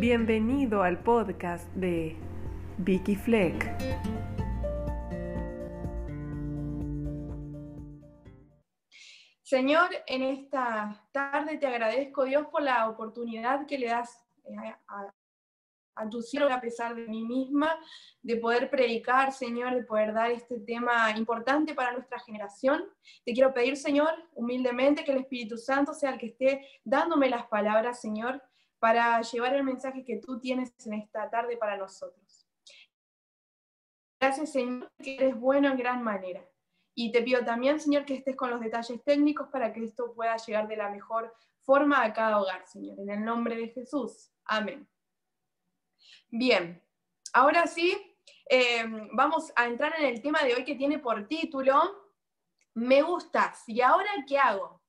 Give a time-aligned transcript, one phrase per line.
[0.00, 2.16] Bienvenido al podcast de
[2.78, 3.70] Vicky Fleck.
[9.42, 15.12] Señor, en esta tarde te agradezco, Dios, por la oportunidad que le das eh, a,
[15.96, 17.78] a tu cielo a pesar de mí misma,
[18.22, 22.84] de poder predicar, Señor, de poder dar este tema importante para nuestra generación.
[23.22, 27.46] Te quiero pedir, Señor, humildemente, que el Espíritu Santo sea el que esté dándome las
[27.48, 28.42] palabras, Señor,
[28.80, 32.48] para llevar el mensaje que tú tienes en esta tarde para nosotros.
[34.18, 36.44] Gracias, Señor, que eres bueno en gran manera.
[36.94, 40.36] Y te pido también, Señor, que estés con los detalles técnicos para que esto pueda
[40.36, 42.98] llegar de la mejor forma a cada hogar, Señor.
[42.98, 44.32] En el nombre de Jesús.
[44.44, 44.88] Amén.
[46.28, 46.82] Bien,
[47.32, 47.96] ahora sí,
[48.48, 52.08] eh, vamos a entrar en el tema de hoy que tiene por título
[52.74, 53.62] Me gustas.
[53.68, 54.79] ¿Y ahora qué hago?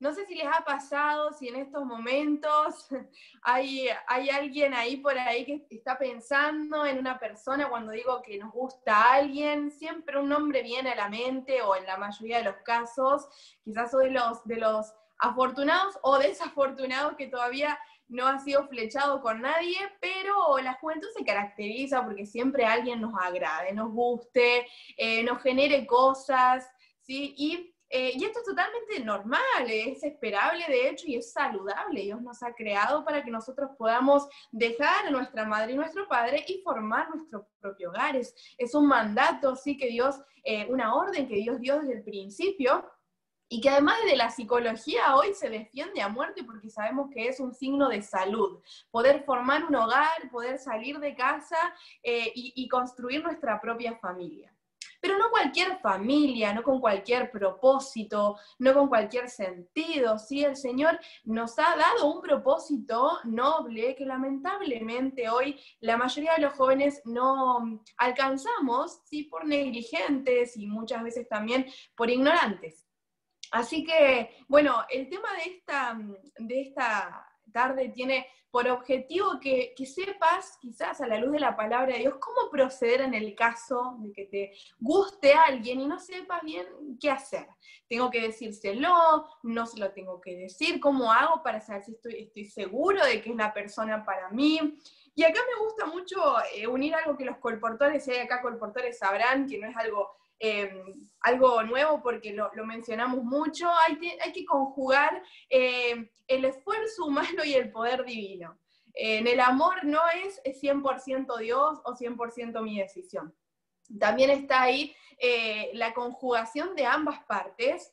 [0.00, 2.86] No sé si les ha pasado, si en estos momentos
[3.42, 8.38] hay, hay alguien ahí por ahí que está pensando en una persona cuando digo que
[8.38, 12.38] nos gusta a alguien, siempre un nombre viene a la mente o en la mayoría
[12.38, 13.28] de los casos,
[13.64, 17.76] quizás soy de los, de los afortunados o desafortunados que todavía
[18.08, 23.14] no ha sido flechado con nadie, pero la juventud se caracteriza porque siempre alguien nos
[23.20, 26.70] agrade, nos guste, eh, nos genere cosas,
[27.02, 27.34] ¿sí?
[27.36, 32.02] Y eh, y esto es totalmente normal, es esperable de hecho y es saludable.
[32.02, 36.44] Dios nos ha creado para que nosotros podamos dejar a nuestra madre y nuestro padre
[36.46, 38.16] y formar nuestro propio hogar.
[38.16, 42.84] Es, un mandato, sí, que Dios, eh, una orden que Dios dio desde el principio
[43.48, 47.40] y que además de la psicología hoy se defiende a muerte porque sabemos que es
[47.40, 48.60] un signo de salud.
[48.90, 51.56] Poder formar un hogar, poder salir de casa
[52.02, 54.52] eh, y construir nuestra propia familia
[55.00, 60.44] pero no cualquier familia, no con cualquier propósito, no con cualquier sentido, ¿sí?
[60.44, 66.54] El Señor nos ha dado un propósito noble que lamentablemente hoy la mayoría de los
[66.54, 69.24] jóvenes no alcanzamos, ¿sí?
[69.24, 72.86] Por negligentes y muchas veces también por ignorantes.
[73.50, 75.98] Así que, bueno, el tema de esta,
[76.38, 81.92] de esta tarde tiene por objetivo que, sepas, quizás a la luz de la palabra
[81.92, 86.42] de Dios, cómo proceder en el caso de que te guste alguien y no sepas
[86.42, 86.66] bien
[87.00, 87.46] qué hacer.
[87.88, 92.22] Tengo que decírselo, no se lo tengo que decir, cómo hago para saber si estoy,
[92.22, 94.78] estoy seguro de que es la persona para mí.
[95.14, 96.16] Y acá me gusta mucho
[96.54, 101.08] eh, unir algo que los colportores, hay acá colportores sabrán, que no es algo Em,
[101.20, 107.54] algo nuevo porque lo, mencionamos mucho, hay, hay que conjugar em, el esfuerzo humano y
[107.54, 108.58] el poder divino.
[108.94, 113.34] En el amor no es 100% Dios o 100% mi decisión.
[113.98, 117.92] También está ahí eh, la conjugación de ambas partes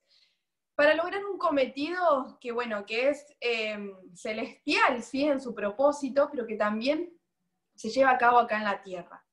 [0.75, 5.23] para lograr un cometido que, bueno, que es em, celestial, ¿sí?
[5.23, 7.11] En su propósito, pero que también
[7.75, 9.25] se lleva a cabo acá en la tierra.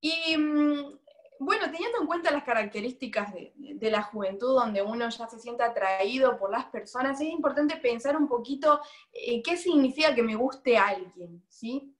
[0.00, 0.98] Y mm,
[1.38, 6.38] bueno, teniendo en cuenta las características de, la juventud, donde uno ya se siente atraído
[6.38, 8.80] por las personas, es importante pensar un poquito
[9.12, 11.94] eh, qué significa que me guste alguien, ¿sí?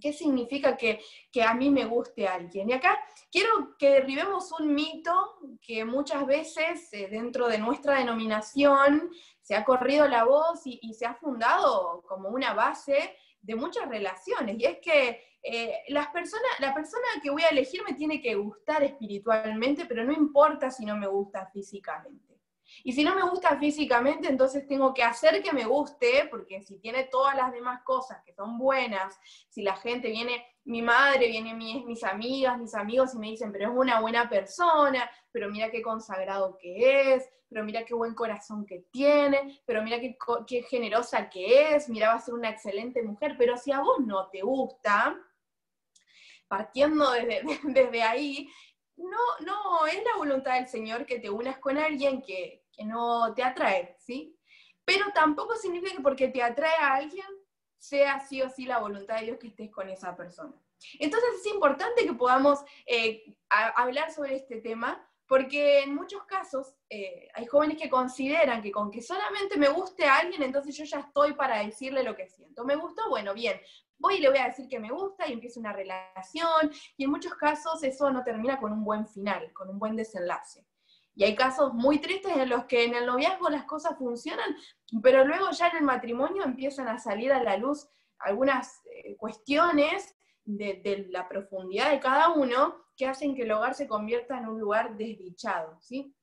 [0.00, 1.00] ¿Qué significa que,
[1.46, 2.68] a mí me guste alguien?
[2.68, 2.98] Y acá
[3.30, 9.64] quiero que derribemos un mito que muchas veces eh, dentro de nuestra denominación se ha
[9.64, 14.56] corrido la voz y se ha fundado como una base de muchas relaciones.
[14.58, 18.34] Y es que eh, las personas, la persona que voy a elegir me tiene que
[18.34, 22.40] gustar espiritualmente, pero no importa si no me gusta físicamente.
[22.82, 26.78] Y si no me gusta físicamente, entonces tengo que hacer que me guste, porque si
[26.78, 29.18] tiene todas las demás cosas que son buenas,
[29.50, 33.70] si la gente viene, mi madre, viene mis, amigas, mis amigos y me dicen, pero
[33.70, 38.64] es una buena persona, pero mira qué consagrado que es, pero mira qué buen corazón
[38.64, 43.36] que tiene, pero mira qué generosa que es, mira va a ser una excelente mujer,
[43.38, 45.16] pero si a vos no te gusta,
[46.56, 47.10] partiendo
[47.64, 48.48] desde, ahí,
[48.96, 53.34] no, no es la voluntad del Señor que te unas con alguien que, que no
[53.34, 54.38] te atrae, ¿sí?
[54.84, 57.26] Pero tampoco significa que porque te atrae a alguien
[57.76, 60.54] sea sí o sí la voluntad de Dios que estés con esa persona.
[60.98, 67.28] Entonces es importante que podamos eh, hablar sobre este tema, porque en muchos casos eh,
[67.34, 71.00] hay jóvenes que consideran que con que solamente me guste a alguien, entonces yo ya
[71.00, 72.64] estoy para decirle lo que siento.
[72.64, 73.08] ¿Me gustó?
[73.08, 73.60] Bueno, bien,
[73.98, 77.10] voy y le voy a decir que me gusta y empiezo una relación, y en
[77.10, 80.66] muchos casos eso no termina con un buen final, con un buen desenlace.
[81.16, 84.56] Y hay casos muy tristes en los que en el noviazgo las cosas funcionan,
[85.02, 87.88] pero luego ya en el matrimonio empiezan a salir a la luz
[88.18, 93.86] algunas eh, cuestiones de, la profundidad de cada uno que hacen que el hogar se
[93.86, 96.14] convierta en un lugar desdichado, ¿sí?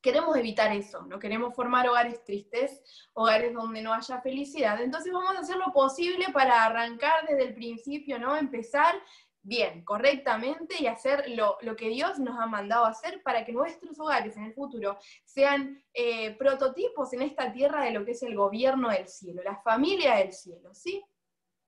[0.00, 2.82] Queremos evitar eso, no queremos formar hogares tristes,
[3.12, 4.80] hogares donde no haya felicidad.
[4.80, 8.36] Entonces vamos a hacer lo posible para arrancar desde el principio, ¿no?
[8.36, 8.94] Empezar
[9.42, 14.36] bien, correctamente y hacer lo, que Dios nos ha mandado hacer para que nuestros hogares
[14.36, 18.90] en el futuro sean eh, prototipos en esta tierra de lo que es el gobierno
[18.90, 21.02] del cielo, la familia del cielo, ¿sí?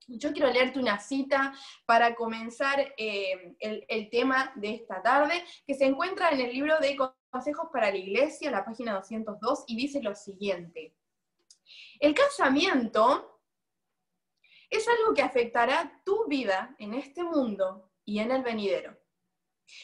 [0.09, 1.55] Yo quiero leerte una cita
[1.87, 6.79] para comenzar eh, el, el, tema de esta tarde, que se encuentra en el libro
[6.81, 6.97] de
[7.33, 10.95] Consejos para la Iglesia, la página 202, y dice lo siguiente.
[11.99, 13.41] El casamiento
[14.69, 18.99] es algo que afectará tu vida en este mundo y en el venidero.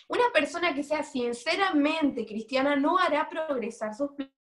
[0.09, 4.35] Una persona que sea sinceramente cristiana no hará progresar sus planes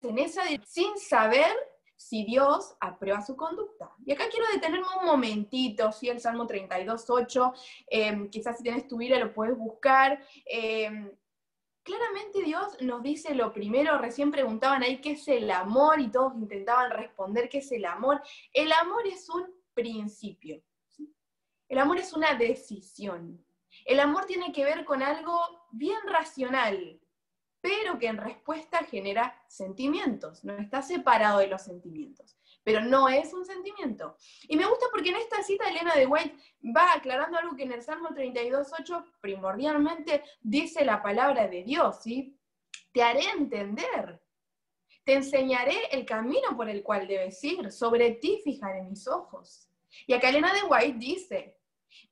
[0.00, 1.54] en esa sin saber
[1.96, 3.92] si Dios aprueba su conducta.
[4.06, 7.52] Y acá quiero detenerme un momentito, si el Salmo 32.8,
[7.88, 10.24] eh, quizás si tienes tu Biblia lo puedes buscar.
[10.46, 11.14] Eh,
[11.84, 16.34] claramente Dios nos dice lo primero, recién preguntaban ahí qué es el amor y todos
[16.34, 18.20] intentaban responder qué es el amor.
[18.52, 20.62] El amor es un principio.
[21.68, 23.44] El amor es una decisión.
[23.84, 25.38] El amor tiene que ver con algo
[25.72, 27.00] bien racional,
[27.60, 33.32] pero que en respuesta genera sentimientos, no está separado de los sentimientos, pero no es
[33.32, 34.16] un sentimiento.
[34.48, 36.36] Y me gusta porque en esta cita Elena de White
[36.76, 42.36] va aclarando algo que en el Salmo 32.8 primordialmente dice la palabra de Dios, ¿sí?
[42.90, 44.20] Te haré entender,
[45.04, 49.68] te enseñaré el camino por el cual debes ir, sobre ti fijaré mis ojos.
[50.06, 51.58] Y acá Elena de White dice,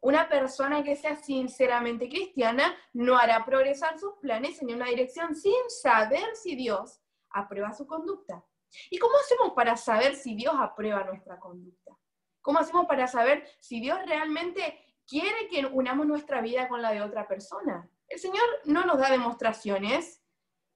[0.01, 5.55] una persona que sea sinceramente cristiana no hará progresar sus planes en una dirección sin
[5.69, 7.01] saber si Dios
[7.31, 8.45] aprueba su conducta.
[8.91, 11.97] ¿Y cómo hacemos para saber si Dios aprueba nuestra conducta?
[12.41, 17.03] ¿Cómo hacemos para saber si Dios realmente quiere que unamos nuestra vida con la de
[17.03, 17.89] otra persona?
[18.09, 20.23] El Señor no nos da demostraciones,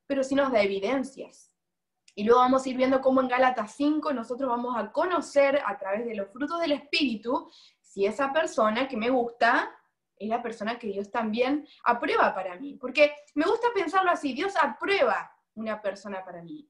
[0.07, 1.53] pero sí nos da evidencias.
[2.15, 5.77] Y luego vamos a ir viendo cómo en Gálatas 5 nosotros vamos a conocer a
[5.77, 7.51] través de los frutos del Espíritu
[7.83, 9.71] si esa persona que me gusta
[10.19, 12.79] es la persona que Dios también aprueba para mí.
[12.81, 16.67] Porque me gusta pensarlo así, Dios aprueba una persona para mí.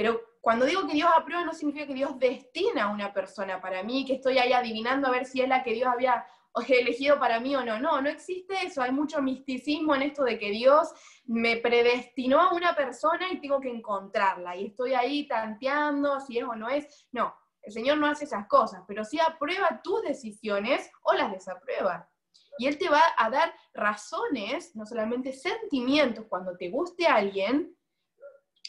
[0.00, 3.82] Pero cuando digo que Dios aprueba no significa que Dios destina a una persona para
[3.82, 6.24] mí, que estoy ahí adivinando a ver si es la que Dios había
[6.68, 7.78] elegido para mí o no.
[7.78, 8.80] No, no existe eso.
[8.80, 10.88] Hay mucho misticismo en esto de que Dios
[11.26, 14.56] me predestinó a una persona y tengo que encontrarla.
[14.56, 17.06] Y estoy ahí tanteando si es o no es.
[17.12, 22.08] No, el Señor no hace esas cosas, pero sí aprueba tus decisiones o las desaprueba.
[22.56, 27.76] Y Él te va a dar razones, no solamente sentimientos, cuando te guste alguien,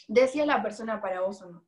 [0.08, 1.64] de si es la persona para vos o no.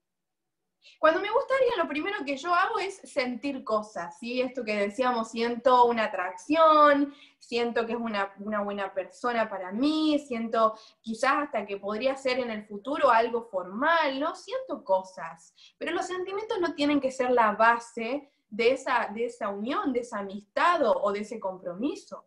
[0.99, 4.41] Cuando me gusta alguien, lo primero que yo hago es sentir cosas, ¿sí?
[4.41, 10.75] Esto que decíamos, siento una atracción, siento que es una, buena persona para mí, siento
[11.01, 14.35] quizás hasta que podría ser en el futuro algo formal, ¿no?
[14.35, 19.49] Siento cosas, pero los sentimientos no tienen que ser la base de esa, de esa
[19.49, 22.27] unión, de esa amistad o de ese compromiso.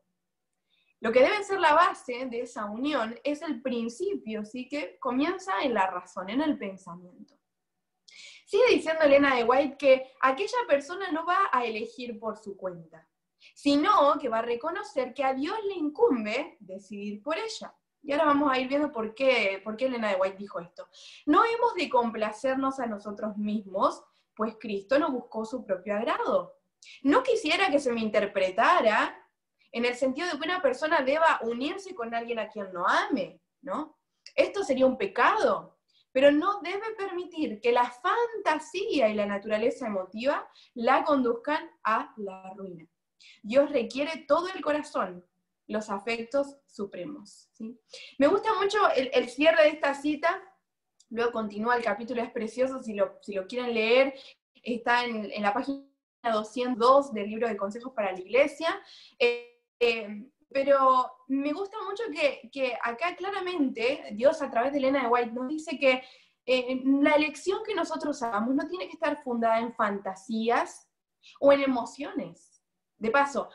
[1.00, 4.68] Lo que debe ser la base de esa unión es el principio, ¿sí?
[4.68, 7.36] Que comienza en la razón, en el pensamiento.
[8.46, 13.08] Sigue diciendo Elena de White que aquella persona no va a elegir por su cuenta,
[13.54, 17.76] sino que va a reconocer que a Dios le incumbe decidir por ella.
[18.02, 20.88] Y ahora vamos a ir viendo por qué, por qué Elena de White dijo esto.
[21.26, 24.02] No hemos de complacernos a nosotros mismos,
[24.34, 26.56] pues Cristo no buscó su propio agrado.
[27.04, 29.27] No quisiera que se me interpretara
[29.72, 33.40] en el sentido de que una persona deba unirse con alguien a quien no ame,
[33.62, 33.98] ¿no?
[34.36, 35.78] Esto sería un pecado
[36.18, 42.56] pero no debe permitir que la fantasía y la naturaleza emotiva la conduzcan a la
[42.56, 42.88] ruina.
[43.44, 45.24] Dios requiere todo el corazón,
[45.68, 47.52] los afectos supremos.
[48.18, 50.42] Me gusta mucho el, cierre de esta cita,
[51.12, 54.16] luego continúa el capítulo, es precioso, si lo, si lo quieren leer,
[54.64, 55.86] está en, la página
[56.24, 58.82] 202 del libro de Consejos para la Iglesia.
[59.20, 62.04] Eh, eh, pero me gusta mucho
[62.52, 66.04] que, acá claramente Dios a través de Elena de White nos dice que
[66.46, 70.90] eh, la elección que nosotros hagamos no tiene que estar fundada en fantasías
[71.40, 72.64] o en emociones.
[72.98, 73.50] De paso,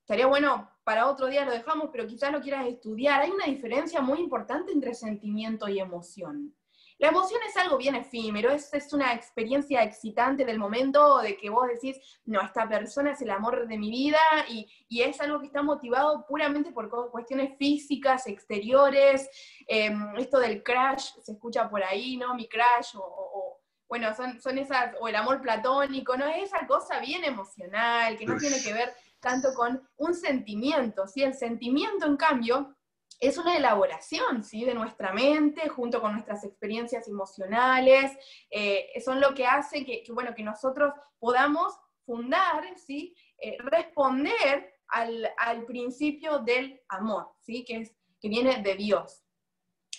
[0.00, 3.22] estaría bueno, para otro día lo dejamos, pero quizás lo quieras estudiar.
[3.22, 6.54] Hay una diferencia muy importante entre sentimiento y emoción.
[7.02, 11.50] La emoción es algo bien efímero, es, es una experiencia excitante del momento de que
[11.50, 15.46] vos decís, no, esta persona es el amor de mi vida y, es algo que
[15.46, 19.28] está motivado puramente por cuestiones físicas, exteriores.
[19.66, 22.36] Em, esto del crash se escucha por ahí, ¿no?
[22.36, 26.26] Mi crash o, bueno, son, son esas, o el amor platónico, ¿no?
[26.26, 31.24] Es esa cosa bien emocional, que no tiene que ver tanto con un sentimiento, ¿sí?
[31.24, 32.76] El sentimiento, en cambio,
[33.20, 34.64] es una elaboración ¿sí?
[34.64, 38.12] de nuestra mente junto con nuestras experiencias emocionales,
[38.50, 43.14] eh, son lo que hace que, bueno, que nosotros podamos fundar, ¿sí?
[43.38, 47.64] Eh, responder al, al, principio del amor, ¿sí?
[47.64, 49.22] que, es, que viene de Dios.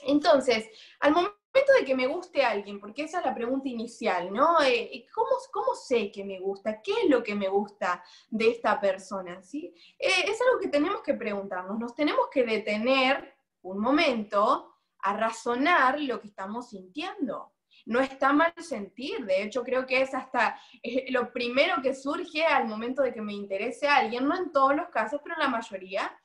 [0.05, 0.67] Entonces,
[0.99, 1.42] al momento
[1.79, 4.61] de que me guste alguien, porque esa es la pregunta inicial, ¿no?
[4.61, 6.81] Eh, ¿cómo, ¿cómo, sé que me gusta?
[6.81, 9.41] ¿Qué es lo que me gusta de esta persona?
[9.41, 9.73] ¿sí?
[9.99, 15.99] Eh, es algo que tenemos que preguntarnos, nos tenemos que detener un momento a razonar
[15.99, 17.53] lo que estamos sintiendo.
[17.85, 22.45] No está mal sentir, de hecho creo que es hasta eh, lo primero que surge
[22.45, 25.41] al momento de que me interese a alguien, no en todos los casos, pero en
[25.41, 26.19] la mayoría,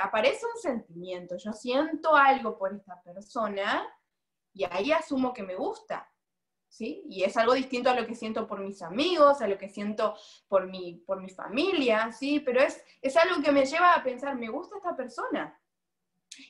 [0.00, 3.84] aparece un sentimiento, yo siento algo por esta persona,
[4.52, 6.08] y ahí asumo que me gusta.
[6.68, 7.02] ¿Sí?
[7.06, 10.16] Y es algo distinto a lo que siento por mis amigos, a lo que siento
[10.48, 12.40] por mi, por mi familia, ¿sí?
[12.40, 15.60] Pero es, es algo que me lleva a pensar, me gusta esta persona.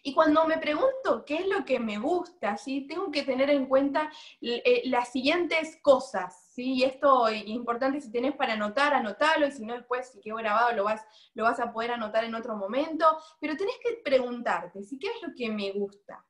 [0.03, 2.87] Y cuando me pregunto qué es lo que me gusta, ¿sí?
[2.87, 6.51] tengo que tener en cuenta eh, las siguientes cosas.
[6.53, 6.75] ¿sí?
[6.75, 10.37] Y esto es importante, si tenés para anotar, anotalo, y si no después, si quedó
[10.37, 11.05] grabado, lo vas,
[11.35, 13.07] lo vas a poder anotar en otro momento.
[13.41, 14.99] Pero tenés que preguntarte, ¿sí?
[14.99, 16.25] ¿qué es lo que me gusta?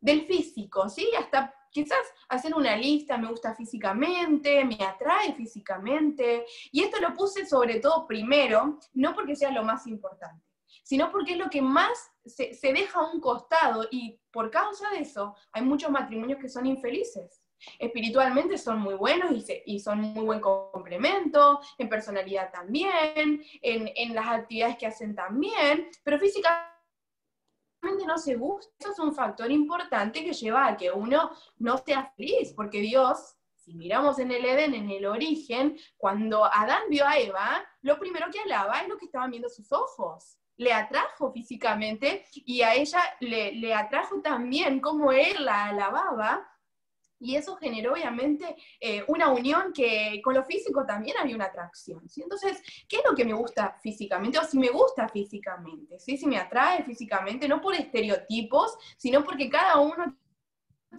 [0.00, 1.08] Del físico, ¿sí?
[1.18, 7.46] Hasta quizás hacer una lista, me gusta físicamente, me atrae físicamente, y esto lo puse
[7.46, 10.44] sobre todo primero, no porque sea lo más importante,
[10.82, 15.00] sino porque es lo que más se, deja a un costado, y por causa de
[15.00, 17.42] eso hay muchos matrimonios que son infelices.
[17.78, 19.32] Espiritualmente son muy buenos
[19.66, 25.90] y, son muy buen complemento, en personalidad también, en, en las actividades que hacen también,
[26.02, 26.69] pero físicamente
[28.10, 32.12] no se gusta, eso es un factor importante que lleva a que uno no sea
[32.16, 37.18] feliz, porque Dios, si miramos en el Edén, en el origen, cuando Adán vio a
[37.18, 40.36] Eva, lo primero que alaba es lo que estaban viendo sus ojos.
[40.56, 46.49] Le atrajo físicamente y a ella le, le atrajo también como él la alababa
[47.20, 52.08] y eso generó obviamente eh, una unión que con lo físico también había una atracción.
[52.08, 52.22] ¿sí?
[52.22, 54.38] Entonces, ¿qué es lo que me gusta físicamente?
[54.38, 56.16] O si me gusta físicamente, ¿sí?
[56.16, 60.16] si me atrae físicamente, no por estereotipos, sino porque cada uno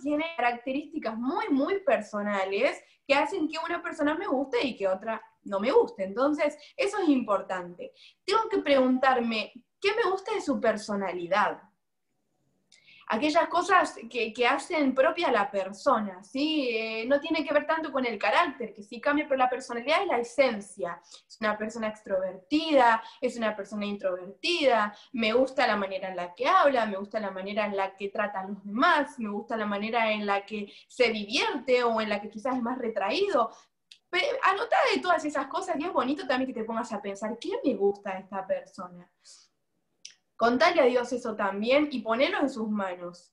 [0.01, 5.21] tiene características muy, muy personales que hacen que una persona me guste y que otra
[5.43, 6.03] no me guste.
[6.03, 7.93] Entonces, eso es importante.
[8.23, 11.61] Tengo que preguntarme, ¿qué me gusta de su personalidad?
[13.11, 16.69] Aquellas cosas que, hacen propia a la persona, ¿sí?
[16.71, 20.01] Eh, no tiene que ver tanto con el carácter, que sí cambia, pero la personalidad
[20.01, 21.01] es la esencia.
[21.27, 26.47] Es una persona extrovertida, es una persona introvertida, me gusta la manera en la que
[26.47, 29.65] habla, me gusta la manera en la que trata a los demás, me gusta la
[29.65, 33.51] manera en la que se divierte o en la que quizás es más retraído.
[34.43, 37.59] anota de todas esas cosas y es bonito también que te pongas a pensar, ¿qué
[37.63, 39.09] me gusta de esta persona?
[40.41, 43.31] Contale a Dios eso también y ponelo en sus manos.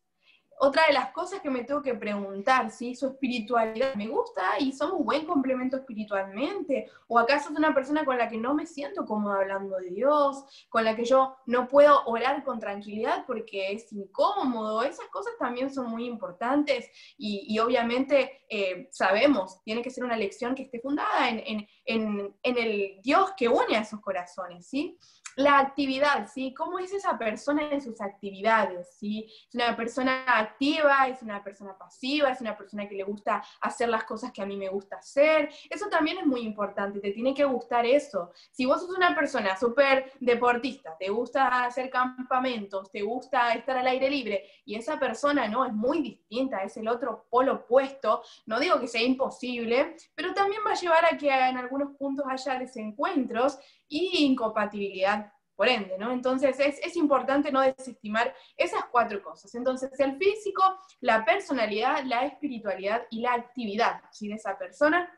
[0.60, 4.72] Otra de las cosas que me tengo que preguntar, si su espiritualidad me gusta y
[4.72, 9.06] somos buen complemento espiritualmente, o acaso es una persona con la que no me siento
[9.06, 13.90] como hablando de Dios, con la que yo no puedo orar con tranquilidad porque es
[13.90, 20.16] incómodo, esas cosas también son muy importantes y, obviamente eh, sabemos, tiene que ser una
[20.18, 24.98] lección que esté fundada en, en, el Dios que une a esos corazones, ¿sí?
[25.38, 26.52] La actividad, ¿sí?
[26.52, 29.24] ¿Cómo es esa persona en sus actividades, ¿sí?
[29.48, 33.88] Es una persona activa, es una persona pasiva, es una persona que le gusta hacer
[33.88, 35.48] las cosas que a mí me gusta hacer.
[35.70, 38.32] Eso también es muy importante, te tiene que gustar eso.
[38.50, 43.86] Si vos sos una persona súper deportista, te gusta hacer campamentos, te gusta estar al
[43.86, 48.58] aire libre, y esa persona no es muy distinta, es el otro polo opuesto, no
[48.58, 52.58] digo que sea imposible, pero también va a llevar a que en algunos puntos haya
[52.58, 53.56] desencuentros
[53.88, 56.12] y incompatibilidad por ende, ¿no?
[56.12, 59.52] Entonces es, importante no desestimar esas cuatro cosas.
[59.56, 60.62] Entonces el físico,
[61.00, 65.12] la personalidad, la espiritualidad y la actividad de esa persona.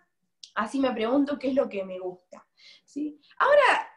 [0.55, 2.47] Así me pregunto qué es lo que me gusta.
[2.85, 3.21] ¿sí?
[3.39, 3.90] Ahora,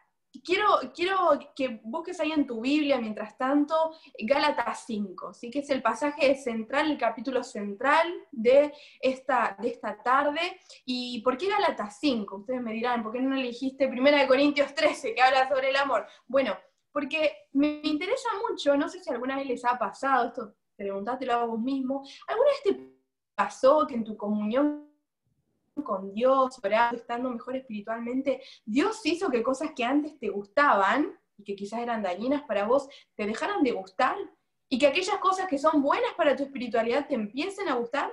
[0.44, 3.76] quiero, quiero que busques ahí en tu Biblia, mientras tanto,
[4.20, 5.50] Gálatas 5, ¿sí?
[5.50, 10.60] que es el pasaje central, el capítulo central de esta, de esta tarde.
[10.86, 12.36] ¿Y por qué Gálatas 5?
[12.38, 16.06] Ustedes me dirán, ¿por qué no elegiste 1 Corintios 13, que habla sobre el amor?
[16.28, 16.58] Bueno,
[16.92, 21.46] porque me interesa mucho, no sé si alguna vez les ha pasado, esto preguntátelo a
[21.46, 22.94] vos mismo, ¿alguna vez te
[23.36, 24.93] pasó que en tu comunión
[25.82, 31.44] con Dios, orando, estando mejor espiritualmente, Dios hizo que cosas que antes te gustaban y
[31.44, 34.16] que quizás eran dañinas para vos, te dejaran de gustar
[34.70, 38.12] y que aquellas cosas que son buenas para tu espiritualidad te empiecen a gustar.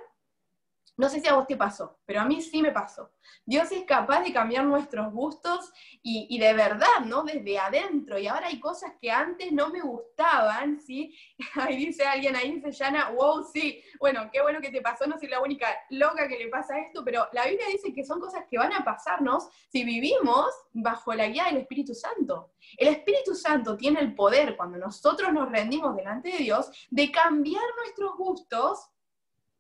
[1.01, 3.11] No sé si a vos te pasó, pero a mí sí me pasó.
[3.47, 7.23] Dios es capaz de cambiar nuestros gustos y, de verdad, ¿no?
[7.23, 8.19] Desde adentro.
[8.19, 11.17] Y ahora hay cosas que antes no me gustaban, ¿sí?
[11.55, 13.83] Ahí dice alguien, ahí dice Yana, wow, sí.
[13.99, 17.03] Bueno, qué bueno que te pasó, no soy la única loca que le pasa esto,
[17.03, 21.29] pero la Biblia dice que son cosas que van a pasarnos si vivimos bajo la
[21.29, 22.53] guía del Espíritu Santo.
[22.77, 27.65] El Espíritu Santo tiene el poder, cuando nosotros nos rendimos delante de Dios, de cambiar
[27.79, 28.91] nuestros gustos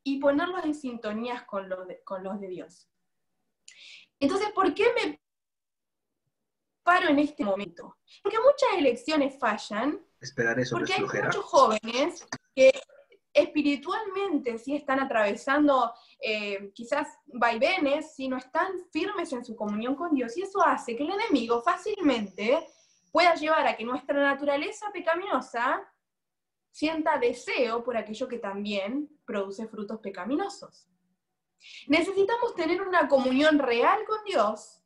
[0.02, 2.88] y ponerlos en sintonías con los de, con los de Dios.
[4.18, 5.20] Entonces, ¿por qué me
[6.82, 7.98] paro en este momento?
[8.22, 10.04] Porque muchas elecciones fallan.
[10.20, 12.70] Esperar eso porque hay muchos jóvenes que
[13.32, 20.14] espiritualmente sí están atravesando eh, quizás vaivenes, si no están firmes en su comunión con
[20.14, 22.66] Dios, y eso hace que el enemigo fácilmente
[23.12, 25.82] pueda llevar a que nuestra naturaleza pecaminosa
[26.70, 30.88] sienta deseo por aquello que también produce frutos pecaminosos.
[31.88, 34.82] Necesitamos tener una comunión real con Dios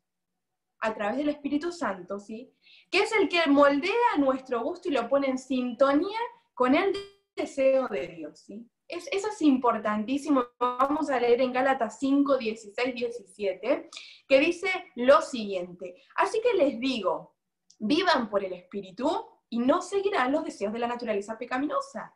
[0.81, 2.53] a través del Espíritu Santo, ¿sí?
[2.91, 6.19] Que es el que moldea nuestro gusto y lo pone en sintonía
[6.53, 6.93] con el
[7.35, 8.69] deseo de Dios, ¿sí?
[8.87, 10.45] Es, eso es importantísimo.
[10.59, 13.89] Vamos a leer en Gálatas 5, 16, 17,
[14.29, 16.03] que dice lo siguiente.
[16.17, 17.35] Así que les digo,
[17.79, 22.15] vivan por el Espíritu y no seguirán los deseos de la naturaleza pecaminosa.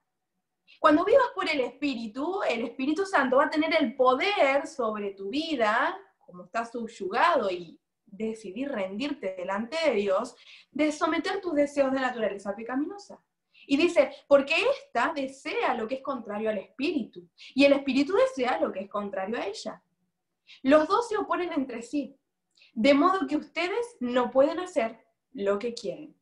[0.79, 5.31] Cuando vivas por el Espíritu, el Espíritu Santo va a tener el poder sobre tu
[5.31, 10.37] vida, como estás subyugado y decidir rendirte delante de Dios,
[10.71, 13.23] de someter tus deseos de naturaleza pecaminosa.
[13.67, 18.59] Y dice, porque ésta desea lo que es contrario al Espíritu, y el Espíritu desea
[18.61, 19.83] lo que es contrario a ella.
[20.63, 22.17] Los dos se oponen entre sí,
[22.73, 26.18] de modo que ustedes no pueden hacer lo que quieren.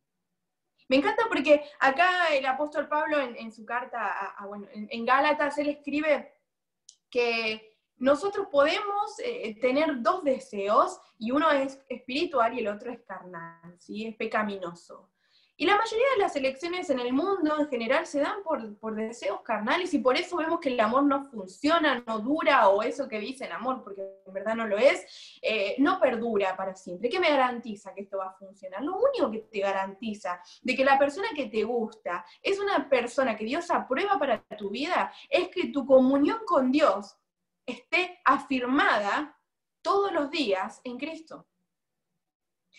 [0.89, 6.33] Me encanta porque acá el apóstol Pablo en, su carta, bueno, en, Gálatas, él escribe
[7.09, 13.01] que nosotros podemos eh, tener dos deseos y uno es espiritual y el otro es
[13.01, 14.05] carnal, ¿sí?
[14.05, 15.09] es pecaminoso.
[15.59, 19.41] Y la mayoría de las elecciones en el mundo en general se dan por, deseos
[19.41, 23.19] carnales y por eso vemos que el amor no funciona, no dura, o eso que
[23.19, 27.09] dicen amor, porque en verdad no lo es, eh, no perdura para siempre.
[27.09, 28.83] ¿Qué me garantiza que esto va a funcionar?
[28.83, 33.35] Lo único que te garantiza de que la persona que te gusta es una persona
[33.35, 37.17] que Dios aprueba para tu vida es que tu comunión con Dios
[37.65, 39.35] esté afirmada
[39.81, 41.47] todos los días en Cristo.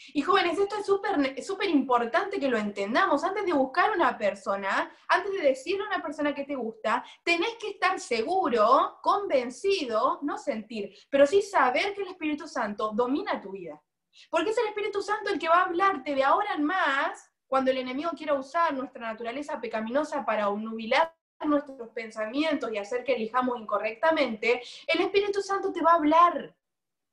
[0.09, 3.25] Y jóvenes, esto es súper importante que lo entendamos.
[3.25, 7.55] Antes de buscar una persona, antes de decirle a una persona que te gusta, tenés
[7.61, 13.53] que estar seguro, convencido, no sentir, pero sí saber que el Espíritu Santo domina tu
[13.53, 13.83] vida.
[14.31, 17.71] Porque es el Espíritu Santo el que va a hablarte de ahora en más cuando
[17.71, 21.15] el enemigo quiera usar nuestra naturaleza pecaminosa para nubilar
[21.47, 26.55] nuestros pensamientos y hacer que elijamos incorrectamente, el Espíritu Santo te va a hablar,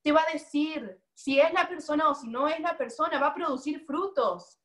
[0.02, 3.28] te va a decir, si es la persona o si no es la persona, va
[3.28, 4.60] a producir frutos.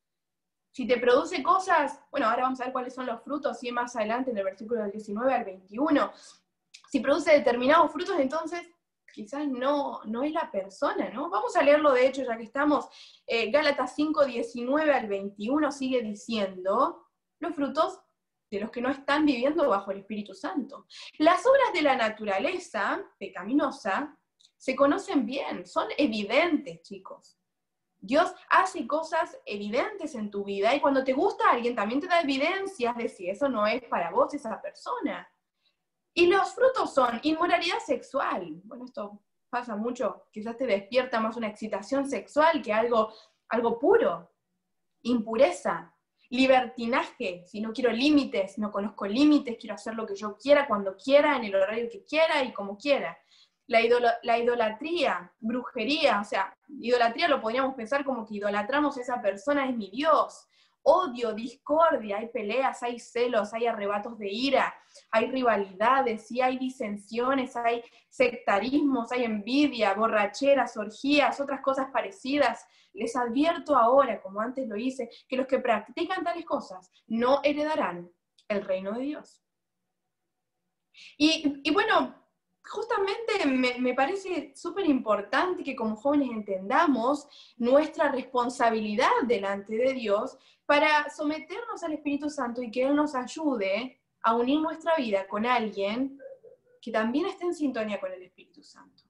[0.72, 3.96] Si te produce cosas, bueno, ahora vamos a ver cuáles son los frutos, y más
[3.96, 6.12] adelante en el versículo del 19 al 21.
[6.90, 8.62] Si produce determinados frutos, entonces
[9.12, 11.30] quizás no, no es la persona, ¿no?
[11.30, 12.88] Vamos a leerlo, de hecho, ya que estamos.
[13.26, 17.06] Eh, Gálatas 5, 19 al 21 sigue diciendo
[17.38, 18.00] los frutos
[18.50, 20.86] de los que no están viviendo bajo el Espíritu Santo.
[21.18, 24.16] Las obras de la naturaleza pecaminosa
[24.60, 27.38] se conocen bien, son evidentes, chicos.
[27.98, 32.20] Dios hace cosas evidentes en tu vida y cuando te gusta alguien también te da
[32.20, 35.26] evidencias de si eso no es para vos esa persona.
[36.12, 38.60] Y los frutos son inmoralidad sexual.
[38.64, 43.14] Bueno, esto pasa mucho, quizás te despierta más una excitación sexual que algo,
[43.48, 44.30] algo puro.
[45.04, 45.96] Impureza,
[46.28, 50.98] libertinaje, si no quiero límites, no conozco límites, quiero hacer lo que yo quiera, cuando
[50.98, 53.16] quiera, en el horario que quiera y como quiera
[53.70, 59.68] la, idolatría, brujería, o sea, idolatría lo podríamos pensar como que idolatramos a esa persona,
[59.68, 60.48] es mi Dios.
[60.82, 64.74] Odio, discordia, hay peleas, hay celos, hay arrebatos de ira,
[65.12, 72.66] hay rivalidades, sí hay disensiones, hay sectarismos, hay envidia, borracheras, orgías, otras cosas parecidas.
[72.92, 78.10] Les advierto ahora, como antes lo hice, que los que practican tales cosas no heredarán
[78.48, 79.44] el reino de Dios.
[81.16, 82.19] Y, y bueno,
[82.70, 83.46] justamente
[83.80, 91.82] me, parece súper importante que como jóvenes entendamos nuestra responsabilidad delante de Dios para someternos
[91.82, 96.16] al Espíritu Santo y que Él nos ayude a unir nuestra vida con alguien
[96.80, 99.02] que también esté en sintonía con el Espíritu Santo.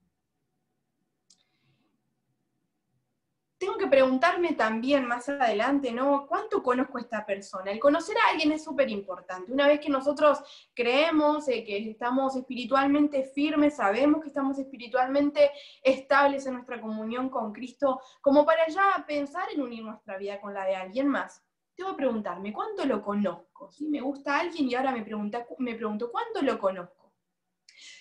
[3.58, 6.26] Tengo que preguntarme también más adelante, ¿no?
[6.26, 7.72] ¿Cuánto conozco a esta persona?
[7.72, 9.50] El conocer a alguien es súper importante.
[9.50, 10.38] Una vez que nosotros
[10.74, 15.50] creemos eh, que estamos espiritualmente firmes, sabemos que estamos espiritualmente
[15.82, 20.52] estables en nuestra comunión con Cristo, como para ya pensar en unir nuestra vida con
[20.52, 21.42] la de alguien más.
[21.76, 23.72] Debo preguntarme, ¿cuánto lo conozco?
[23.72, 23.88] ¿Sí?
[23.88, 27.14] Me gusta alguien y ahora me, pregunta, me pregunto, ¿cuánto lo conozco?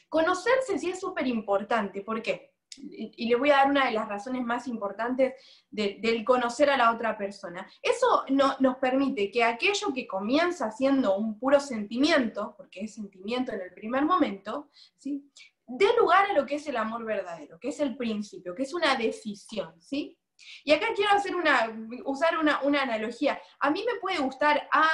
[0.10, 2.02] Conocerse sí es súper importante.
[2.02, 2.49] ¿Por qué?
[2.82, 5.34] Y le voy a dar una de las razones más importantes
[5.70, 7.70] del conocer a la otra persona.
[7.82, 13.52] Eso no, nos permite que aquello que comienza siendo un puro sentimiento, porque es sentimiento
[13.52, 15.30] en el primer momento, ¿sí?
[15.70, 18.74] dé lugar a lo que es el amor verdadero, que es el principio, que es
[18.74, 19.80] una decisión.
[19.82, 20.18] ¿sí?
[20.64, 21.72] Y acá quiero hacer una,
[22.06, 23.40] usar una, una analogía.
[23.60, 24.90] A mí me puede gustar A,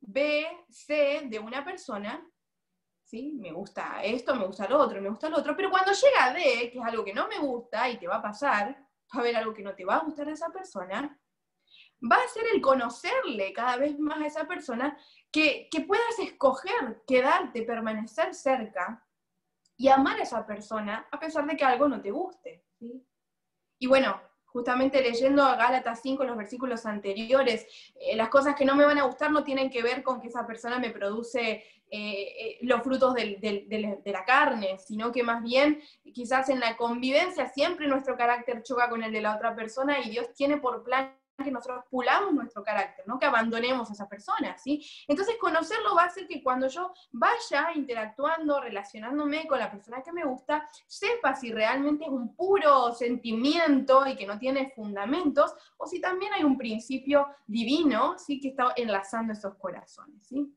[0.00, 2.24] B, C de una persona,
[3.12, 6.32] me gusta esto, me gusta lo otro, me gusta lo otro, pero cuando llega a
[6.32, 9.18] D, que es algo que no me gusta y te va a pasar, va a
[9.18, 11.20] haber algo que no te va a gustar de esa persona,
[12.10, 14.96] va a ser el conocerle cada vez más a esa persona,
[15.30, 19.06] que, puedas escoger quedarte, permanecer cerca
[19.76, 22.64] y amar a esa persona a pesar de que algo no te guste.
[23.78, 24.20] Y bueno,
[24.52, 27.66] justamente leyendo a Gálatas 5, los versículos anteriores,
[27.98, 30.28] eh, las cosas que no me van a gustar no tienen que ver con que
[30.28, 35.82] esa persona me produce eh, eh, los frutos de la carne, sino que más bien
[36.14, 40.10] quizás en la convivencia siempre nuestro carácter choca con el de la otra persona y
[40.10, 43.18] Dios tiene por plan que nosotros pulamos nuestro carácter, ¿no?
[43.18, 44.56] que abandonemos a esa persona.
[44.58, 44.84] ¿sí?
[45.08, 50.12] Entonces conocerlo va a hacer que cuando yo vaya interactuando, relacionándome con la persona que
[50.12, 55.86] me gusta, sepa si realmente es un puro sentimiento y que no tiene fundamentos, o
[55.86, 58.40] si también hay un principio divino ¿sí?
[58.40, 60.26] que está enlazando esos corazones.
[60.26, 60.54] ¿sí?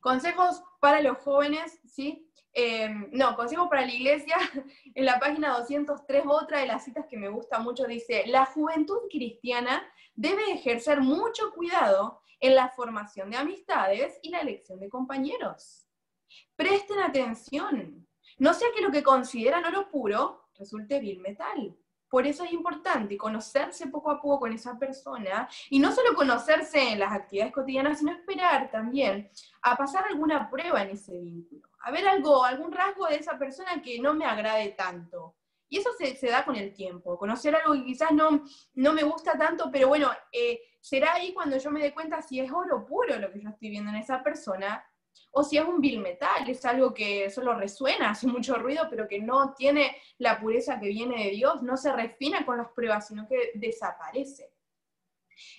[0.00, 2.27] Consejos para los jóvenes, ¿sí?
[2.60, 4.36] Em, no, consejo para la iglesia,
[4.96, 8.98] en la página 203, otra de las citas que me gusta mucho dice, la juventud
[9.08, 15.86] cristiana debe ejercer mucho cuidado en la formación de amistades y la elección de compañeros.
[16.56, 21.76] Presten atención, no sea que lo que consideran oro puro resulte vil metal.
[22.08, 26.92] Por eso es importante conocerse poco a poco con esa persona y no solo conocerse
[26.92, 29.30] en las actividades cotidianas, sino esperar también
[29.62, 33.80] a pasar alguna prueba en ese vínculo, a ver algo, algún rasgo de esa persona
[33.82, 35.36] que no me agrade tanto.
[35.70, 38.42] Y eso se, da con el tiempo, conocer algo que quizás no,
[38.74, 42.40] no me gusta tanto, pero bueno, eh, será ahí cuando yo me dé cuenta si
[42.40, 44.82] es oro puro lo que yo estoy viendo en esa persona
[45.30, 49.06] o si es un bill metal, es algo que solo resuena, hace mucho ruido, pero
[49.06, 53.08] que no tiene la pureza que viene de Dios, no se refina con las pruebas,
[53.08, 54.50] sino que desaparece.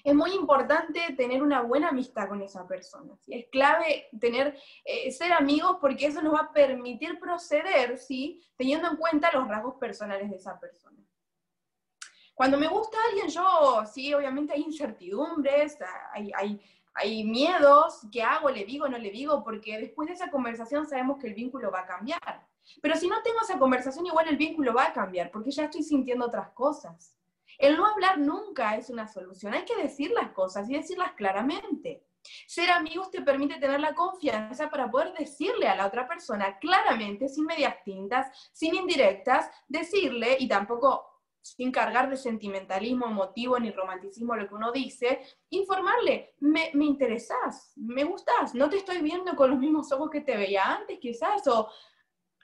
[0.04, 3.18] Es muy importante tener una buena amistad con esa persona.
[3.28, 8.42] Es clave tener, eh, ser amigos porque eso nos va a permitir proceder, ¿sí?
[8.56, 10.98] teniendo en cuenta los rasgos personales de esa persona.
[12.34, 15.78] Cuando me gusta alguien, yo, sí, obviamente hay incertidumbres,
[16.14, 16.62] hay, hay
[16.96, 18.50] hay miedos, ¿qué hago?
[18.50, 18.88] ¿Le digo?
[18.90, 19.44] ¿No le digo?
[19.44, 22.46] Porque después de esa conversación sabemos que el vínculo va a cambiar.
[22.82, 25.84] Pero si no tengo esa conversación, igual el vínculo va a cambiar, porque ya estoy
[25.84, 27.19] sintiendo otras cosas.
[27.60, 32.06] El no hablar nunca es una solución, hay que decir las cosas y decirlas claramente.
[32.48, 37.28] Ser amigos te permite tener la confianza para poder decirle a la otra persona claramente,
[37.28, 41.06] sin medias tintas, sin indirectas, decirle y tampoco
[41.42, 45.20] sin cargar de sentimentalismo emotivo ni romanticismo lo que uno dice,
[45.50, 50.22] informarle, me, me interesás, me gustás, no te estoy viendo con los mismos ojos que
[50.22, 51.70] te veía antes quizás, o,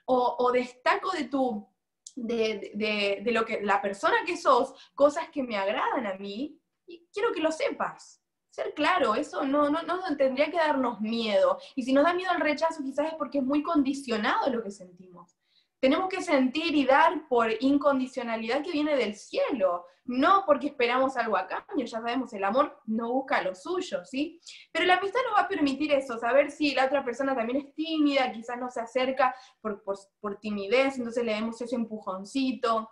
[0.06, 1.68] o, destaco de tu,
[2.16, 6.58] de, de, de, lo que, la persona que sos, cosas que me agradan a mí,
[6.86, 8.22] y quiero que lo sepas.
[8.50, 11.58] Ser claro, eso no, no, no tendría que darnos miedo.
[11.74, 14.70] Y si nos da miedo el rechazo, quizás es porque es muy condicionado lo que
[14.70, 15.36] sentimos.
[15.80, 21.36] Tenemos que sentir y dar por incondicionalidad que viene del cielo, no porque esperamos algo
[21.36, 24.40] a cambio, ya sabemos, el amor no busca lo suyo, ¿sí?
[24.72, 27.74] Pero la amistad nos va a permitir eso, saber si la otra persona también es
[27.74, 32.88] tímida, quizás no se acerca por, por, timidez, entonces le demos ese empujoncito,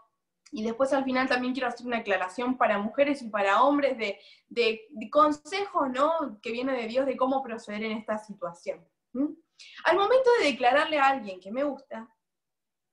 [0.51, 4.21] y después al final también quiero hacer una aclaración para mujeres y para hombres de,
[4.49, 6.39] de, consejos, ¿no?
[6.41, 8.87] Que viene de Dios de cómo proceder en esta situación.
[9.85, 12.09] Al momento de declararle a alguien que me gusta,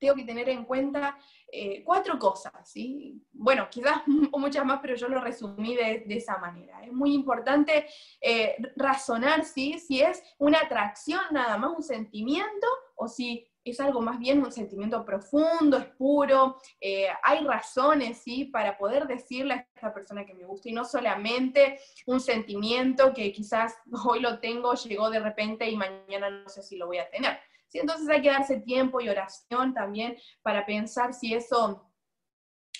[0.02, 1.18] tengo que tener en cuenta
[1.52, 3.24] eh, cuatro cosas, ¿sí?
[3.32, 4.02] Bueno, quizás
[4.34, 6.84] muchas más, pero yo lo resumí de, esa manera.
[6.84, 7.86] Es muy importante
[8.20, 9.78] eh, razonar, ¿sí?
[9.80, 14.52] Si es una atracción nada más, un sentimiento, o si es algo más bien un
[14.52, 18.46] sentimiento profundo, es puro, eh, hay razones, ¿sí?
[18.46, 23.32] Para poder decirle a esta persona que me gusta y no solamente un sentimiento que
[23.32, 23.76] quizás
[24.08, 27.40] hoy lo tengo, llegó de repente y mañana no sé si lo voy a tener.
[27.80, 31.92] Entonces hay que darse tiempo y oración también para pensar si eso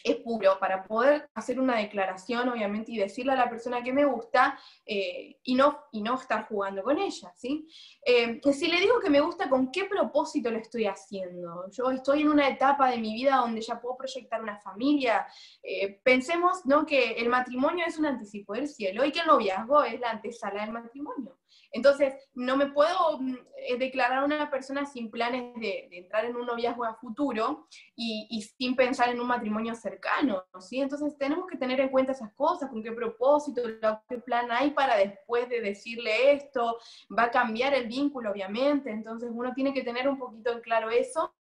[0.04, 4.06] es puro para poder hacer una declaración, obviamente, y decirle a la persona que me
[4.06, 7.68] gusta eh, y, no, y no estar jugando con ella, ¿sí?
[8.06, 11.70] Eh, si le digo que me gusta, ¿con qué propósito lo estoy haciendo?
[11.72, 15.28] Yo estoy en una etapa de mi vida donde ya puedo proyectar una familia.
[15.62, 19.84] Eh, pensemos, ¿no?, que el matrimonio es un anticipo del cielo y que el noviazgo
[19.84, 21.41] es la antesala del matrimonio.
[21.72, 26.46] Entonces, no me puedo mm, eh, declarar una persona sin planes de, entrar en un
[26.46, 30.82] noviazgo a futuro y, sin pensar en un matrimonio cercano, ¿sí?
[30.82, 33.62] Entonces, tenemos que tener en cuenta esas cosas, con qué propósito,
[34.10, 36.78] qué plan hay para después de decirle esto,
[37.18, 40.90] va a cambiar el vínculo, obviamente, entonces uno tiene que tener un poquito en claro
[40.90, 41.34] eso.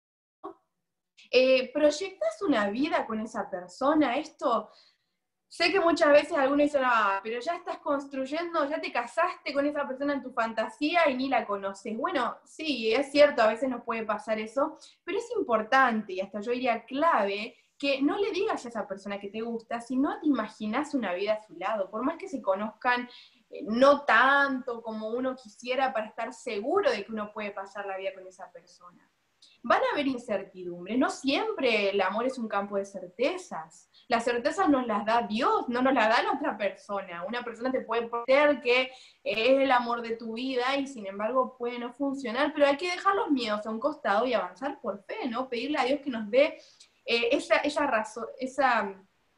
[1.31, 4.17] Eh, ¿Proyectas una vida con esa persona?
[4.17, 4.69] Esto
[5.49, 9.65] Sé que muchas veces algunos dicen, ah, pero ya estás construyendo, ya te casaste con
[9.65, 11.97] esa persona en tu fantasía y ni la conoces.
[11.97, 16.39] Bueno, sí, es cierto, a veces nos puede pasar eso, pero es importante y hasta
[16.41, 20.19] yo diría clave que no le digas a esa persona que te gusta si no
[20.19, 23.09] te imaginas una vida a su lado, por más que se conozcan
[23.49, 27.97] eh, no tanto como uno quisiera para estar seguro de que uno puede pasar la
[27.97, 29.09] vida con esa persona.
[29.61, 34.67] Van a haber incertidumbres, no siempre el amor es un campo de certezas las certezas
[34.67, 37.23] nos las da Dios, no nos las da la otra persona.
[37.25, 38.91] Una persona te puede creer que
[39.23, 42.89] es el amor de tu vida y sin embargo puede no funcionar, pero hay que
[42.89, 45.47] dejar los miedos a un costado y avanzar por fe, ¿no?
[45.47, 46.57] Pedirle a Dios que nos dé
[47.05, 48.03] eh, esa, esa,
[48.39, 48.95] esa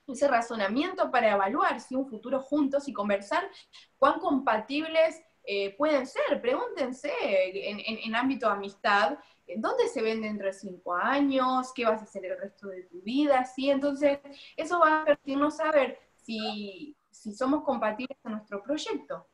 [0.08, 3.50] ese razonamiento para evaluar si un futuro juntos y conversar
[3.98, 6.42] cuán compatibles eh, pueden ser.
[6.42, 9.18] Pregúntense en, en, ámbito de amistad
[9.58, 13.02] dónde se ven dentro de cinco años, qué vas a hacer el resto de tu
[13.02, 13.70] vida, ¿sí?
[13.70, 14.20] Entonces,
[14.56, 19.28] eso va a permitirnos saber si, somos compatibles con nuestro proyecto.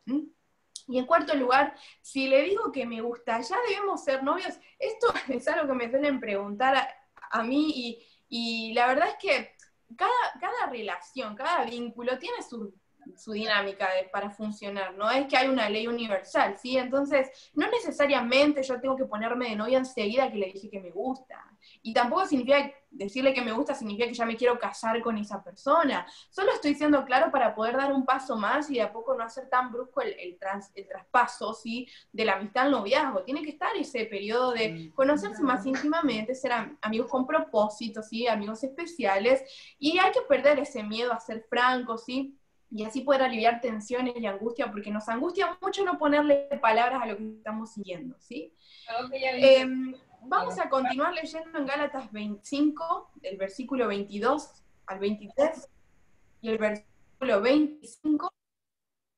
[0.88, 4.58] Y en cuarto lugar, si le digo que me gusta, ¿ya debemos ser novios?
[4.80, 6.88] Esto es algo que me suelen preguntar
[7.32, 9.52] a, mí y, la verdad es que
[9.96, 12.74] cada, cada relación, cada vínculo tiene su
[13.16, 16.78] su dinámica para funcionar, no es que hay una ley universal, ¿sí?
[16.78, 20.92] Entonces, no necesariamente yo tengo que ponerme de novia enseguida que le dije que me
[20.92, 21.44] gusta.
[21.82, 25.44] Y tampoco significa, decirle que me gusta significa que ya me quiero casar con esa
[25.44, 26.08] persona.
[26.30, 29.24] Solo estoy siendo claro para poder dar un paso más y de a poco no
[29.24, 30.38] hacer tan brusco el, el,
[30.76, 31.88] el traspaso, ¿sí?
[32.12, 33.24] De la amistad al noviazgo.
[33.24, 38.28] Tiene que estar ese periodo de conocerse más íntimamente, ser amigos con propósito, ¿sí?
[38.28, 39.44] Amigos especiales.
[39.80, 42.38] Y hay que perder ese miedo a ser francos, ¿sí?
[42.70, 47.06] Y así poder aliviar tensiones y angustia, porque nos angustia mucho no ponerle palabras a
[47.06, 48.54] lo que estamos siguiendo, ¿sí?
[49.22, 55.70] Em, vamos a continuar leyendo en Gálatas 25, del versículo 22 al 23,
[56.42, 58.32] y el versículo 25,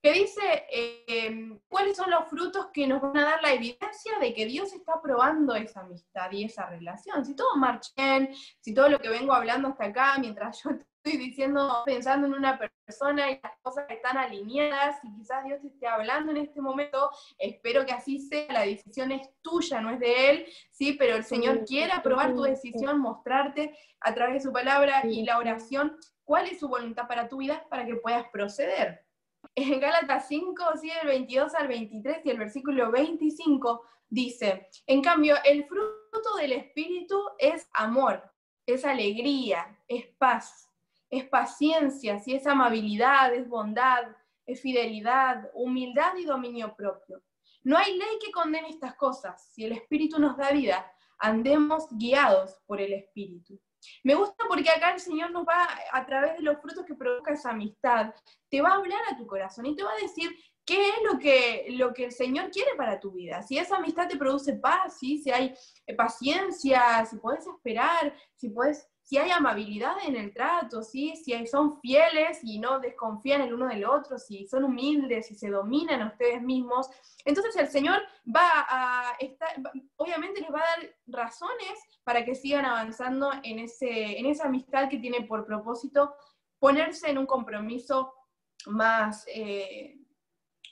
[0.02, 0.66] que dice
[1.08, 4.72] em, cuáles son los frutos que nos van a dar la evidencia de que Dios
[4.74, 7.26] está probando esa amistad y esa relación.
[7.26, 10.72] Si todo marcha bien, si todo lo que vengo hablando hasta acá, mientras yo
[11.04, 15.68] estoy diciendo, pensando en una persona y las cosas están alineadas y quizás Dios te
[15.68, 20.00] esté hablando en este momento, espero que así sea, la decisión es tuya, no es
[20.00, 24.52] de Él, sí, pero el Señor quiere aprobar tu decisión, mostrarte a través de su
[24.52, 29.06] palabra y la oración cuál es su voluntad para tu vida para que puedas proceder.
[29.56, 35.38] En Gálatas 5, sí, el 22 al 23 y el versículo 25 dice, en cambio,
[35.46, 38.22] el fruto del Espíritu es amor,
[38.66, 40.69] es alegría, es paz
[41.10, 44.04] es paciencia, si es amabilidad, es bondad,
[44.46, 47.22] es fidelidad, humildad y dominio propio.
[47.64, 49.52] No hay ley que condene estas cosas.
[49.54, 53.60] Si el Espíritu nos da vida, andemos guiados por el Espíritu.
[54.04, 57.34] Me gusta porque acá el Señor nos va, a través de los frutos que provoca
[57.34, 58.14] esa amistad,
[58.50, 60.32] te va a hablar a tu corazón y te va a decir
[60.66, 63.42] qué es lo que, lo que el Señor quiere para tu vida.
[63.42, 65.54] Si esa amistad te produce paz, si hay
[65.98, 71.16] paciencia, si puedes esperar, si puedes si hay amabilidad en el trato, si
[71.50, 76.04] son fieles y no desconfían el uno del otro, si son humildes, si se dominan
[76.04, 76.88] a ustedes mismos,
[77.26, 79.50] entonces el Señor va a estar,
[79.96, 84.90] obviamente les va a dar razones para que sigan avanzando en, ese, en esa amistad
[84.90, 86.14] que tiene por propósito
[86.60, 88.14] ponerse en un compromiso
[88.68, 89.98] más, eh,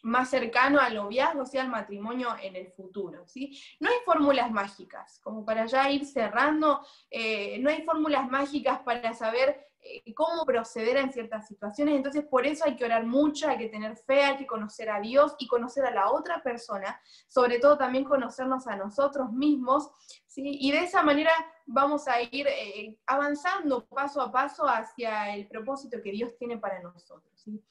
[0.03, 3.27] más cercano al noviazgo, o sea, al matrimonio en el futuro.
[3.27, 3.59] ¿sí?
[3.79, 9.13] No hay fórmulas mágicas, como para ya ir cerrando, eh, no hay fórmulas mágicas para
[9.13, 13.57] saber eh, cómo proceder en ciertas situaciones, entonces por eso hay que orar mucho, hay
[13.57, 17.59] que tener fe, hay que conocer a Dios y conocer a la otra persona, sobre
[17.59, 19.89] todo también conocernos a nosotros mismos,
[20.25, 20.57] ¿sí?
[20.59, 21.31] y de esa manera
[21.65, 26.81] vamos a ir eh, avanzando paso a paso hacia el propósito que Dios tiene para
[26.81, 27.23] nosotros.
[27.35, 27.61] ¿sí?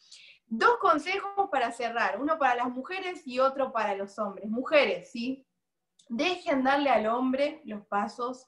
[0.49, 4.49] Dos consejos para cerrar, uno para las mujeres y otro para los hombres.
[4.49, 5.45] Mujeres, ¿sí?
[6.09, 8.47] Dejen darle al hombre los pasos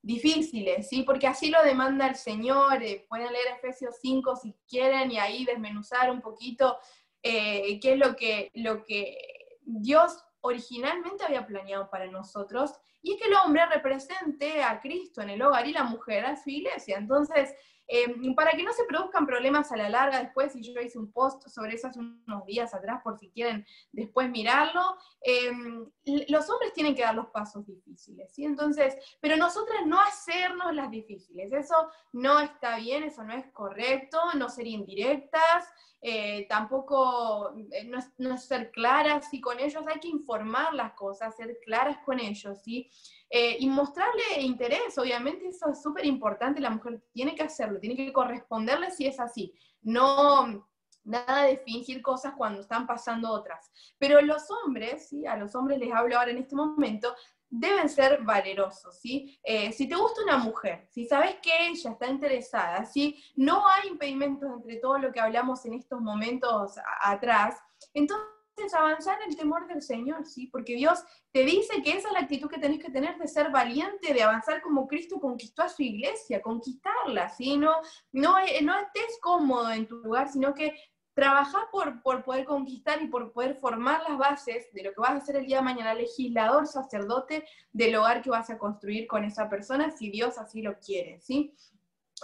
[0.00, 1.02] difíciles, ¿sí?
[1.02, 2.82] Porque así lo demanda el Señor.
[2.82, 6.78] Eh, pueden leer Efesios 5 si quieren y ahí desmenuzar un poquito
[7.22, 9.18] eh, qué es lo que, lo que
[9.62, 15.30] Dios originalmente había planeado para nosotros, y es que el hombre represente a Cristo en
[15.30, 16.98] el hogar y la mujer a su iglesia.
[16.98, 17.54] Entonces,
[17.86, 21.12] Em, para que no se produzcan problemas a la larga después, y yo hice un
[21.12, 25.86] post sobre eso hace unos días atrás, por si quieren después mirarlo, em,
[26.28, 28.44] los hombres tienen que dar los pasos difíciles, ¿sí?
[28.44, 34.18] Entonces, pero nosotras no hacernos las difíciles, eso no está bien, eso no es correcto,
[34.34, 35.68] no ser indirectas,
[36.06, 41.58] eh, tampoco eh, no, ser claras y con ellos, hay que informar las cosas, ser
[41.64, 42.90] claras con ellos, ¿sí?
[43.36, 47.96] Eh, y mostrarle interés, obviamente eso es súper importante, la mujer tiene que hacerlo, tiene
[47.96, 50.64] que corresponderle si es así, no
[51.02, 53.72] nada de fingir cosas cuando están pasando otras.
[53.98, 55.26] Pero los hombres, ¿sí?
[55.26, 57.12] a los hombres les hablo ahora en este momento,
[57.50, 59.36] deben ser valerosos, ¿sí?
[59.42, 63.20] Eh, si te gusta una mujer, si sabes que ella está interesada, ¿sí?
[63.34, 67.58] No hay impedimentos entre todo lo que hablamos en estos momentos atrás,
[67.92, 68.33] entonces
[68.72, 70.46] avanzar en el temor del Señor, ¿sí?
[70.46, 73.50] Porque Dios te dice que esa es la actitud que tenés que tener de ser
[73.50, 77.56] valiente, de avanzar como Cristo conquistó a su iglesia, conquistarla, ¿sí?
[77.56, 77.72] No,
[78.12, 80.74] no, no estés cómodo en tu lugar, sino que
[81.14, 85.10] trabajar por, por, poder conquistar y por poder formar las bases de lo que vas
[85.10, 89.24] a hacer el día de mañana, legislador, sacerdote del hogar que vas a construir con
[89.24, 91.54] esa persona, si Dios así lo quiere, ¿sí?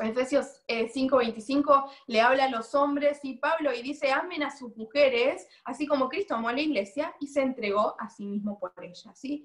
[0.01, 4.77] Efesios 5:25 eh, le habla a los hombres y Pablo y dice, amen a sus
[4.77, 8.73] mujeres, así como Cristo amó a la iglesia y se entregó a sí mismo por
[8.83, 9.45] ella, ¿sí?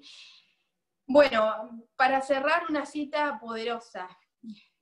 [1.06, 4.08] Bueno, para cerrar una cita poderosa,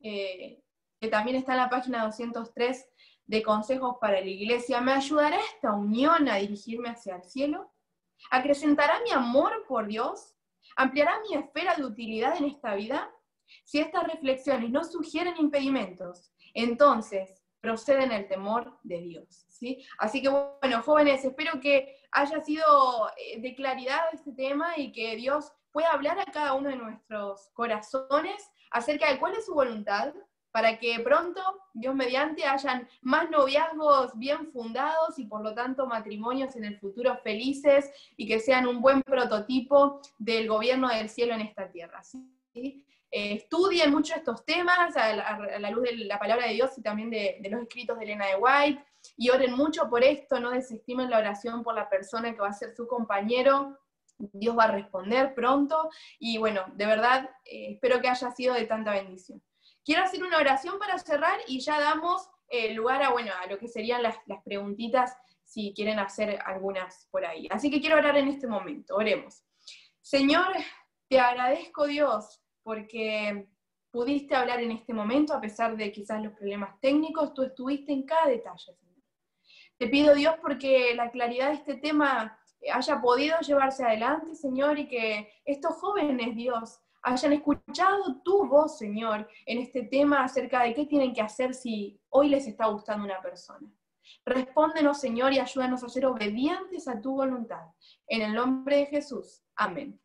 [0.01, 0.63] eh,
[1.01, 2.87] que también está en la página 203,
[3.27, 7.73] de consejos para la iglesia, ¿me ayudará esta unión a dirigirme hacia el cielo?
[8.31, 10.35] ¿Acrecentará mi amor por Dios?
[10.77, 13.14] ¿Ampliará mi esfera de utilidad en esta vida?
[13.65, 19.47] Si estas reflexiones no sugieren impedimentos, entonces proceden el temor de Dios.
[19.49, 19.85] ¿sí?
[19.99, 25.17] Así que bueno, jóvenes, espero que haya sido eh, de claridad este tema y que
[25.17, 30.15] Dios pueda hablar a cada uno de nuestros corazones acerca de cuál es su voluntad,
[30.53, 31.41] para que pronto,
[31.73, 37.17] Dios mediante, hayan más noviazgos bien fundados y por lo tanto matrimonios en el futuro
[37.25, 42.05] felices y que sean un buen prototipo del gobierno del cielo en esta tierra.
[42.05, 42.85] ¿sí?
[43.17, 45.15] Estudien mucho estos temas a
[45.61, 48.27] la, luz de la palabra de Dios y también de, de, los escritos de Elena
[48.27, 48.85] de White,
[49.17, 52.53] y oren mucho por esto, no desestimen la oración por la persona que va a
[52.53, 53.79] ser su compañero,
[54.19, 58.65] Dios va a responder pronto, y bueno, de verdad, eh, espero que haya sido de
[58.65, 59.41] tanta bendición.
[59.85, 63.59] Quiero hacer una oración para cerrar y ya damos eh, lugar a, bueno, a lo
[63.59, 67.47] que serían las, las preguntitas, si quieren hacer algunas por ahí.
[67.49, 69.45] Así que quiero orar en este momento, oremos.
[70.01, 70.49] Señor,
[71.09, 73.49] te agradezco Dios porque
[73.93, 78.03] pudiste hablar en este momento, a pesar de quizás los problemas técnicos, tú estuviste en
[78.03, 79.03] cada detalle, Señor.
[79.77, 82.37] Te pido Dios porque la claridad de este tema
[82.73, 89.29] haya podido llevarse adelante, Señor, y que estos jóvenes, Dios, hayan escuchado tu voz, Señor,
[89.47, 93.21] en este tema acerca de qué tienen que hacer si hoy les está gustando una
[93.21, 93.71] persona.
[94.25, 97.67] Respóndenos, Señor, y ayúdanos a ser obedientes a tu voluntad.
[98.07, 99.43] En el nombre de Jesús.
[99.55, 100.01] Amén.